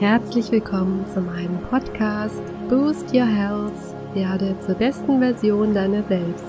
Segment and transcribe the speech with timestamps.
[0.00, 2.40] Herzlich willkommen zu meinem Podcast
[2.70, 3.74] Boost Your Health,
[4.14, 6.46] werde zur besten Version deiner selbst.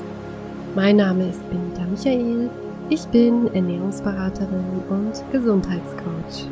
[0.74, 2.50] Mein Name ist Benita Michael,
[2.90, 6.48] ich bin Ernährungsberaterin und Gesundheitscoach.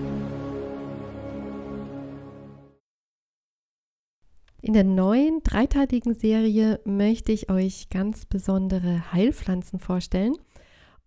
[4.62, 10.34] In der neuen dreiteiligen Serie möchte ich euch ganz besondere Heilpflanzen vorstellen.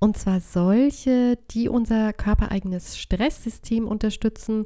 [0.01, 4.65] Und zwar solche, die unser körpereigenes Stresssystem unterstützen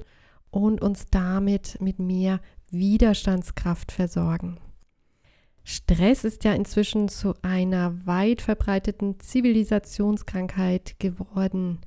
[0.65, 4.59] und uns damit mit mehr Widerstandskraft versorgen.
[5.65, 11.81] Stress ist ja inzwischen zu einer weit verbreiteten Zivilisationskrankheit geworden.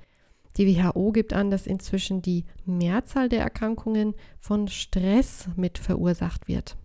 [0.58, 6.78] Die WHO gibt an, dass inzwischen die Mehrzahl der Erkrankungen von Stress mit verursacht wird.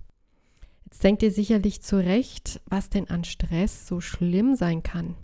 [0.85, 5.17] Jetzt denkt ihr sicherlich zu Recht, was denn an Stress so schlimm sein kann.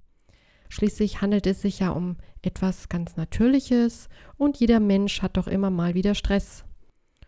[0.70, 5.68] Schließlich handelt es sich ja um etwas ganz Natürliches und jeder Mensch hat doch immer
[5.68, 6.64] mal wieder Stress.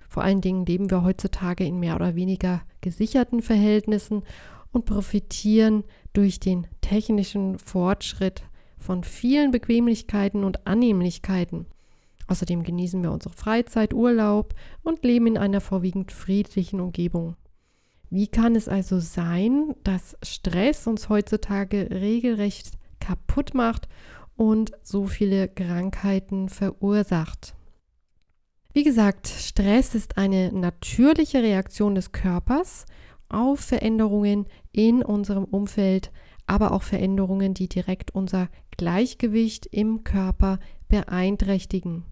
[0.08, 4.22] Vor allen Dingen leben wir heutzutage in mehr oder weniger gesicherten Verhältnissen
[4.70, 8.44] und profitieren durch den technischen Fortschritt
[8.78, 11.66] von vielen Bequemlichkeiten und Annehmlichkeiten.
[12.28, 17.34] Außerdem genießen wir unsere Freizeit, Urlaub und leben in einer vorwiegend friedlichen Umgebung.
[18.09, 23.89] Wie kann es also sein, dass Stress uns heutzutage regelrecht kaputt macht
[24.36, 27.55] und so viele Krankheiten verursacht.
[28.72, 32.86] Wie gesagt, Stress ist eine natürliche Reaktion des Körpers
[33.28, 36.11] auf Veränderungen in unserem Umfeld,
[36.47, 42.05] aber auch Veränderungen, die direkt unser Gleichgewicht im Körper beeinträchtigen.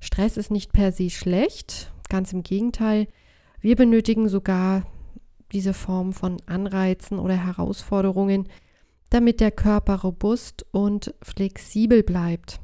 [0.00, 3.06] Stress ist nicht per se schlecht, ganz im Gegenteil.
[3.60, 4.84] Wir benötigen sogar
[5.52, 8.48] diese Form von Anreizen oder Herausforderungen,
[9.12, 12.60] damit der Körper robust und flexibel bleibt.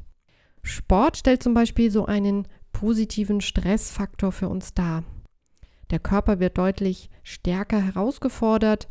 [0.62, 5.04] Sport stellt zum Beispiel so einen positiven Stressfaktor für uns dar.
[5.90, 8.88] Der Körper wird deutlich stärker herausgefordert,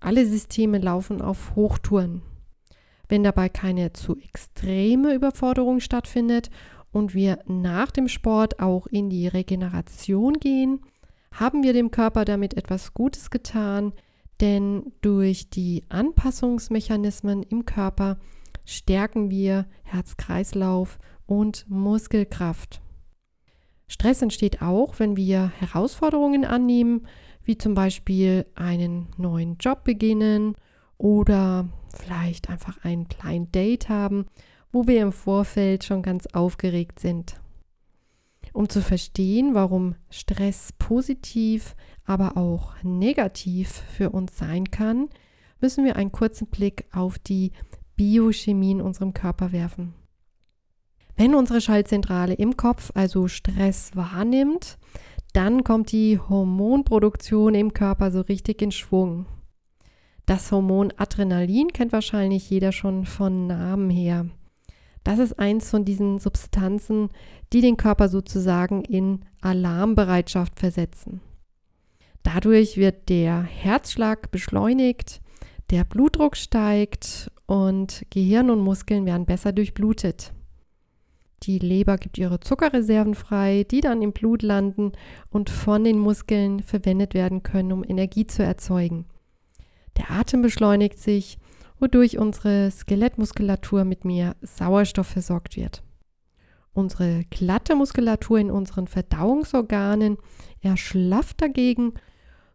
[0.00, 2.22] alle Systeme laufen auf Hochtouren.
[3.08, 6.50] Wenn dabei keine zu extreme Überforderung stattfindet
[6.90, 10.80] und wir nach dem Sport auch in die Regeneration gehen,
[11.32, 13.92] haben wir dem Körper damit etwas Gutes getan,
[14.40, 18.18] denn durch die Anpassungsmechanismen im Körper
[18.64, 22.80] stärken wir Herz-Kreislauf und Muskelkraft.
[23.88, 27.06] Stress entsteht auch, wenn wir Herausforderungen annehmen,
[27.44, 30.56] wie zum Beispiel einen neuen Job beginnen
[30.98, 34.26] oder vielleicht einfach ein kleines Date haben,
[34.72, 37.40] wo wir im Vorfeld schon ganz aufgeregt sind.
[38.56, 45.10] Um zu verstehen, warum Stress positiv, aber auch negativ für uns sein kann,
[45.60, 47.52] müssen wir einen kurzen Blick auf die
[47.96, 49.92] Biochemie in unserem Körper werfen.
[51.16, 54.78] Wenn unsere Schaltzentrale im Kopf also Stress wahrnimmt,
[55.34, 59.26] dann kommt die Hormonproduktion im Körper so richtig in Schwung.
[60.24, 64.30] Das Hormon Adrenalin kennt wahrscheinlich jeder schon von Namen her.
[65.06, 67.10] Das ist eins von diesen Substanzen,
[67.52, 71.20] die den Körper sozusagen in Alarmbereitschaft versetzen.
[72.24, 75.20] Dadurch wird der Herzschlag beschleunigt,
[75.70, 80.32] der Blutdruck steigt und Gehirn und Muskeln werden besser durchblutet.
[81.44, 84.90] Die Leber gibt ihre Zuckerreserven frei, die dann im Blut landen
[85.30, 89.06] und von den Muskeln verwendet werden können, um Energie zu erzeugen.
[89.98, 91.38] Der Atem beschleunigt sich,
[91.80, 95.82] wodurch unsere Skelettmuskulatur mit mehr Sauerstoff versorgt wird.
[96.72, 100.18] Unsere glatte Muskulatur in unseren Verdauungsorganen
[100.60, 101.94] erschlafft dagegen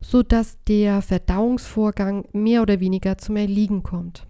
[0.01, 4.25] sodass der Verdauungsvorgang mehr oder weniger zum Erliegen kommt.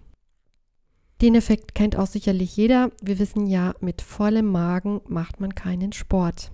[1.22, 2.90] Den Effekt kennt auch sicherlich jeder.
[3.00, 6.52] Wir wissen ja, mit vollem Magen macht man keinen Sport.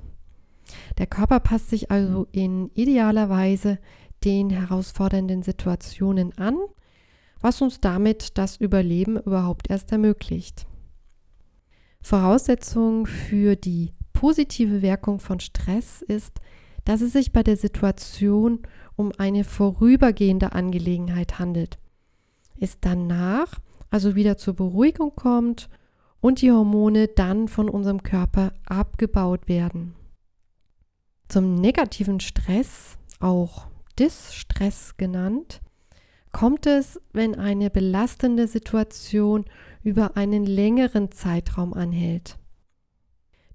[0.98, 3.78] Der Körper passt sich also in idealer Weise
[4.24, 6.56] den herausfordernden Situationen an,
[7.40, 10.66] was uns damit das Überleben überhaupt erst ermöglicht.
[12.00, 16.40] Voraussetzung für die positive Wirkung von Stress ist,
[16.84, 18.60] dass es sich bei der Situation
[18.96, 21.78] um eine vorübergehende Angelegenheit handelt.
[22.58, 25.68] Es danach also wieder zur Beruhigung kommt
[26.20, 29.94] und die Hormone dann von unserem Körper abgebaut werden.
[31.28, 33.66] Zum negativen Stress, auch
[33.98, 35.60] Distress genannt,
[36.32, 39.44] kommt es, wenn eine belastende Situation
[39.82, 42.38] über einen längeren Zeitraum anhält.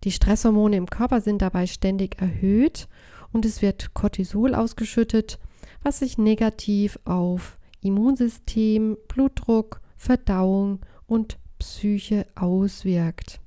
[0.04, 2.88] Die Stresshormone im Körper sind dabei ständig erhöht
[3.32, 5.40] und es wird Cortisol ausgeschüttet,
[5.82, 13.40] was sich negativ auf Immunsystem, Blutdruck, Verdauung und Psyche auswirkt.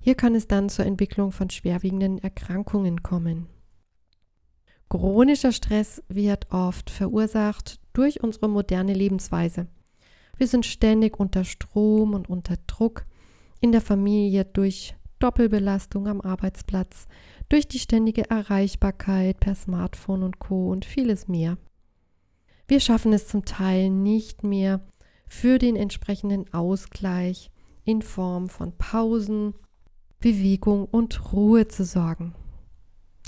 [0.00, 3.48] Hier kann es dann zur Entwicklung von schwerwiegenden Erkrankungen kommen.
[4.88, 9.66] Chronischer Stress wird oft verursacht durch unsere moderne Lebensweise.
[10.36, 13.06] Wir sind ständig unter Strom und unter Druck,
[13.60, 17.08] in der Familie durch Doppelbelastung am Arbeitsplatz,
[17.48, 21.56] durch die ständige Erreichbarkeit per Smartphone und Co und vieles mehr.
[22.68, 24.80] Wir schaffen es zum Teil nicht mehr
[25.26, 27.50] für den entsprechenden Ausgleich
[27.84, 29.54] in Form von Pausen,
[30.20, 32.34] Bewegung und Ruhe zu sorgen.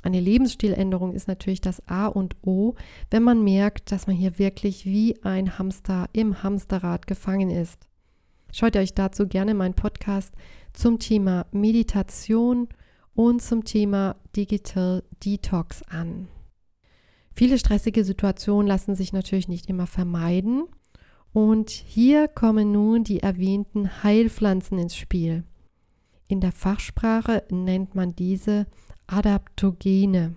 [0.03, 2.75] Eine Lebensstiländerung ist natürlich das A und O,
[3.11, 7.89] wenn man merkt, dass man hier wirklich wie ein Hamster im Hamsterrad gefangen ist.
[8.53, 10.33] Schaut euch dazu gerne meinen Podcast
[10.73, 12.69] zum Thema Meditation
[13.15, 16.29] und zum Thema Digital Detox an.
[17.35, 20.65] Viele stressige Situationen lassen sich natürlich nicht immer vermeiden.
[21.33, 25.44] Und hier kommen nun die erwähnten Heilpflanzen ins Spiel.
[26.27, 28.67] In der Fachsprache nennt man diese
[29.10, 30.37] Adaptogene.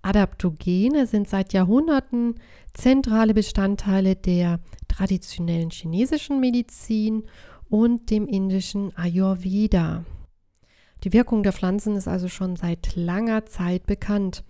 [0.00, 2.36] Adaptogene sind seit Jahrhunderten
[2.72, 7.24] zentrale Bestandteile der traditionellen chinesischen Medizin
[7.68, 10.06] und dem indischen Ayurveda.
[11.04, 14.42] Die Wirkung der Pflanzen ist also schon seit langer Zeit bekannt.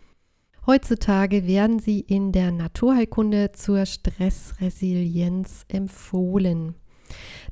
[0.65, 6.77] Heutzutage werden sie in der Naturheilkunde zur Stressresilienz empfohlen.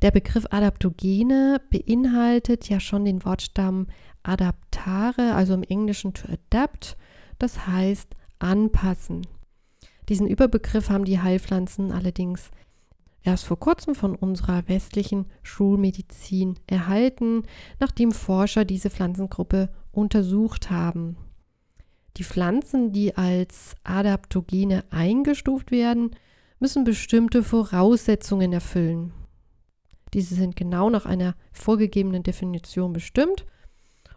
[0.01, 3.89] Der Begriff Adaptogene beinhaltet ja schon den Wortstamm
[4.25, 6.97] adaptare, also im Englischen to adapt,
[7.39, 9.27] das heißt anpassen.
[10.09, 12.51] Diesen Überbegriff haben die Heilpflanzen allerdings
[13.23, 17.45] erst vor kurzem von unserer westlichen Schulmedizin erhalten,
[17.81, 21.17] nachdem Forscher diese Pflanzengruppe untersucht haben.
[22.17, 26.11] Die Pflanzen, die als Adaptogene eingestuft werden,
[26.61, 29.13] müssen bestimmte Voraussetzungen erfüllen.
[30.13, 33.47] Diese sind genau nach einer vorgegebenen Definition bestimmt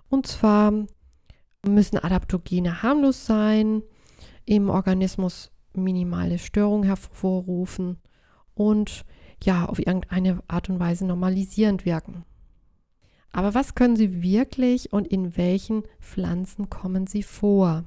[0.10, 0.74] und zwar
[1.66, 3.84] müssen Adaptogene harmlos sein,
[4.46, 7.98] im Organismus minimale Störungen hervorrufen
[8.54, 9.06] und
[9.44, 12.26] ja, auf irgendeine Art und Weise normalisierend wirken.
[13.32, 17.84] Aber was können sie wirklich und in welchen Pflanzen kommen sie vor?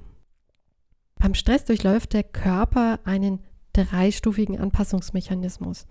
[1.16, 3.40] Beim Stress durchläuft der Körper einen
[3.73, 5.87] dreistufigen Anpassungsmechanismus.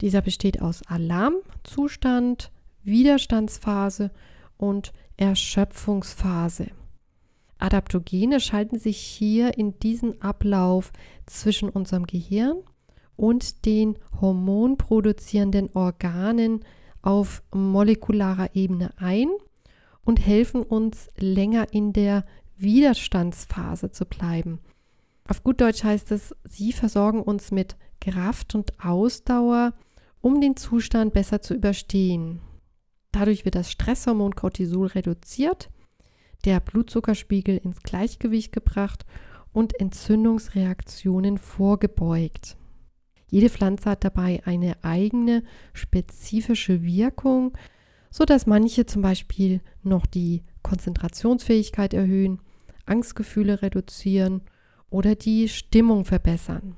[0.00, 2.52] Dieser besteht aus Alarmzustand,
[2.82, 4.10] Widerstandsphase
[4.56, 6.68] und Erschöpfungsphase.
[7.58, 10.92] Adaptogene schalten sich hier in diesen Ablauf
[11.26, 12.56] zwischen unserem Gehirn
[13.16, 16.64] und den hormonproduzierenden Organen
[17.02, 19.28] auf molekularer Ebene ein
[20.04, 22.24] und helfen uns länger in der
[22.56, 24.60] Widerstandsphase zu bleiben.
[25.28, 29.74] Auf gut Deutsch heißt es, sie versorgen uns mit Kraft und Ausdauer,
[30.20, 32.40] um den Zustand besser zu überstehen.
[33.12, 35.70] Dadurch wird das Stresshormon Cortisol reduziert,
[36.44, 39.04] der Blutzuckerspiegel ins Gleichgewicht gebracht
[39.52, 42.56] und Entzündungsreaktionen vorgebeugt.
[43.28, 45.42] Jede Pflanze hat dabei eine eigene
[45.72, 47.56] spezifische Wirkung,
[48.10, 52.40] sodass manche zum Beispiel noch die Konzentrationsfähigkeit erhöhen,
[52.84, 54.42] Angstgefühle reduzieren
[54.90, 56.76] oder die Stimmung verbessern.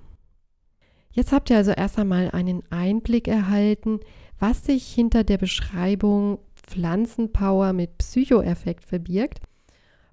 [1.15, 4.01] Jetzt habt ihr also erst einmal einen Einblick erhalten,
[4.41, 9.39] was sich hinter der Beschreibung Pflanzenpower mit Psychoeffekt verbirgt,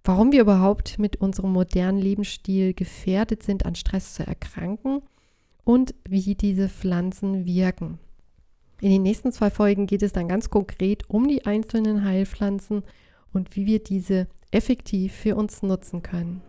[0.03, 5.01] warum wir überhaupt mit unserem modernen Lebensstil gefährdet sind, an Stress zu erkranken
[5.63, 7.97] und wie diese Pflanzen wirken.
[8.79, 12.83] In den nächsten zwei Folgen geht es dann ganz konkret um die einzelnen Heilpflanzen
[13.33, 16.41] und wie wir diese effektiv für uns nutzen können.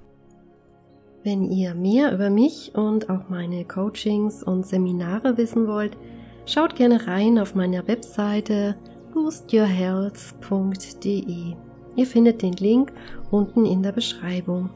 [1.25, 5.97] Wenn ihr mehr über mich und auch meine Coachings und Seminare wissen wollt,
[6.45, 8.75] Schaut gerne rein auf meiner Webseite
[9.15, 11.55] boostyourhealth.de.
[11.95, 12.93] Ihr findet den Link
[13.31, 14.71] unten in der Beschreibung.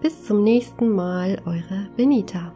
[0.00, 2.52] Bis zum nächsten Mal, eure Benita.